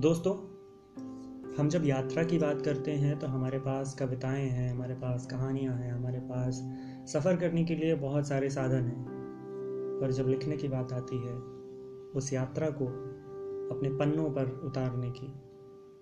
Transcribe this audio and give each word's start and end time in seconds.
दोस्तों, 0.00 0.34
हम 1.54 1.68
जब 1.68 1.84
यात्रा 1.84 2.24
की 2.24 2.38
बात 2.38 2.62
करते 2.62 2.90
हैं 2.90 3.18
तो 3.18 3.26
हमारे 3.26 3.58
पास 3.58 3.94
कविताएँ 3.94 4.48
हैं, 4.48 4.72
हमारे 4.72 4.94
पास 4.94 5.26
कहानियाँ 5.26 5.74
हैं, 5.74 5.92
हमारे 5.92 6.20
पास 6.20 6.54
सफ़र 7.08 7.36
करने 7.36 7.64
के 7.64 7.74
लिए 7.74 7.94
बहुत 7.94 8.28
सारे 8.28 8.50
साधन 8.50 8.84
हैं। 8.84 9.04
पर 10.00 10.12
जब 10.12 10.28
लिखने 10.28 10.56
की 10.56 10.68
बात 10.68 10.92
आती 10.92 11.18
है, 11.26 11.34
उस 12.10 12.32
यात्रा 12.32 12.70
को 12.70 12.86
अपने 13.76 13.88
पन्नों 13.88 14.30
पर 14.30 14.60
उतारने 14.64 15.10
की 15.10 15.26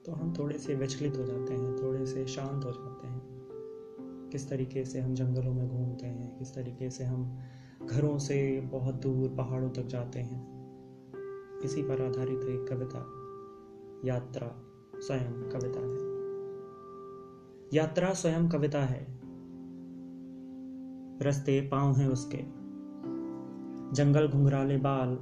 तो 0.06 0.12
हम 0.12 0.32
थोड़े 0.38 0.58
से 0.58 0.74
विचलित 0.74 1.18
हो 1.18 1.24
जाते 1.24 1.54
हैं, 1.54 1.76
थोड़े 1.76 2.06
से 2.06 2.26
शांत 2.26 2.64
हो 2.64 2.70
जाते 2.70 3.06
हैं। 3.06 4.28
किस 4.32 4.50
तरीके 4.50 4.84
से 4.84 5.00
हम 5.00 5.14
जंगलों 5.14 5.54
में 5.54 5.68
घूमते 5.68 6.06
हैं, 6.06 6.38
किस 6.38 6.54
तरीके 6.54 6.90
से 6.90 7.04
हम 7.04 7.38
घरों 7.86 8.18
से 8.18 8.60
बहुत 8.60 8.94
दूर 8.94 9.28
पहाड़ों 9.28 9.70
तक 9.70 9.86
जाते 9.86 10.18
हैं, 10.18 11.60
इसी 11.64 11.82
पर 11.82 12.02
आधारित 12.02 12.38
एक 12.38 12.66
कविता। 12.68 13.17
यात्रा 14.04 14.62
स्वयं 15.00 15.32
कविता 15.32 15.80
है। 15.80 16.08
यात्रा 17.74 18.12
स्वयं 18.12 18.48
कविता 18.48 18.82
है। 18.82 19.06
रस्ते 21.22 21.60
पाँव 21.60 21.96
हैं 21.96 22.08
उसके। 22.08 22.36
जंगल 23.94 24.28
घुंघराले 24.28 24.76
बाल। 24.76 25.18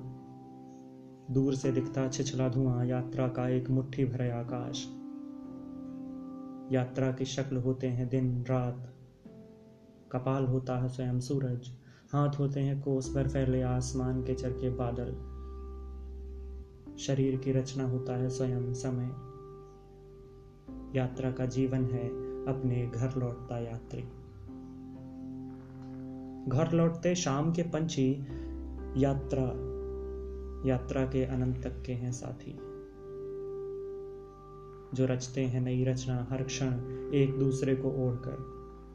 दूर 1.34 1.54
से 1.54 1.72
दिखता 1.72 2.08
छिछला 2.08 2.48
धुआँ। 2.48 2.84
यात्रा 2.84 3.28
का 3.28 3.48
एक 3.48 3.70
मुट्ठी 3.70 4.04
भरे 4.04 4.30
आकाश। 4.30 4.86
यात्रा 6.72 7.12
की 7.12 7.24
शक्ल 7.24 7.56
होते 7.56 7.86
हैं 7.86 8.08
दिन, 8.08 8.42
रात। 8.42 8.94
कपाल 10.12 10.46
होता 10.46 10.78
है 10.78 10.88
स्वयं 10.88 11.20
सूरज। 11.20 11.68
हाथ 12.12 12.38
होते 12.38 12.60
हैं 12.60 12.82
कोस 12.82 13.08
पर 13.14 13.28
फैले 13.28 13.62
आसमान 13.62 14.22
के 14.22 14.34
चरके 14.34 14.70
बादल। 14.70 15.35
शरीर 16.98 17.36
की 17.36 17.52
रचना 17.52 17.84
होता 17.84 18.16
है 18.16 18.30
स्वयं 18.30 18.74
समय। 18.74 19.06
यात्रा 20.98 21.32
का 21.32 21.46
जीवन 21.46 21.84
है 21.84 22.08
अपने 22.44 22.86
घर 22.86 23.16
लौटता 23.16 23.58
यात्री। 23.58 24.02
घर 26.48 26.72
लौटते 26.72 27.14
शाम 27.14 27.52
के 27.52 27.62
पंछी 27.62 28.26
यात्रा 28.96 29.76
यात्रा 30.68 31.06
के 31.06 31.24
अनंत 31.24 31.62
तक 31.64 31.82
के 31.82 31.92
हैं 31.92 32.12
साथी। 32.12 32.52
जो 34.94 35.06
रचते 35.06 35.44
हैं 35.44 35.60
नई 35.60 35.84
रचना, 35.84 36.26
हर 36.30 36.42
क्षण 36.42 36.72
एक 37.14 37.38
दूसरे 37.38 37.76
को 37.76 37.88
ओढ़कर, 37.90 38.36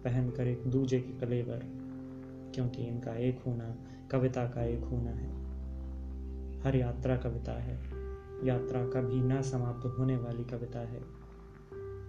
पहनकर 0.04 0.48
एक 0.48 0.68
दूजे 0.68 1.00
के 1.00 1.26
कलेवर, 1.26 1.62
क्योंकि 2.56 2.84
इनका 2.84 3.14
एक 3.14 3.40
होना, 3.48 3.76
कविता 4.12 4.46
का 4.46 4.64
एक 4.64 4.84
होना 4.84 5.12
है। 5.12 5.51
हर 6.64 6.76
यात्रा 6.76 7.18
कविता 7.18 7.52
है। 7.52 7.76
यात्रा 8.48 8.86
कभी 8.86 9.22
ना 9.22 9.42
समाप्त 9.42 9.96
होने 10.00 10.18
वाली 10.18 10.44
कविता 10.44 10.80
है। 10.80 11.02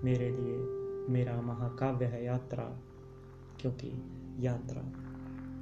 मेरे 0.05 0.31
लिए 0.31 0.59
मेरा 1.13 1.41
महाकाव्य 1.41 2.05
है 2.05 2.25
यात्रा, 2.25 2.65
क्योंकि 3.61 3.93
यात्रा 4.39 4.83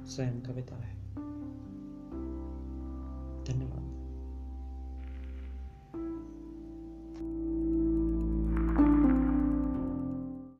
स्वयं 0.05 0.41
कविता 0.41 0.75
है। 0.75 1.15
धन्यवाद। 3.43 3.80